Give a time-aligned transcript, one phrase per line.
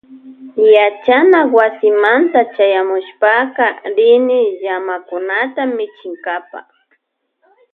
[0.75, 3.63] Yachana wasimanta chayamushpaka
[3.95, 6.59] rini llamakunata michinkapa.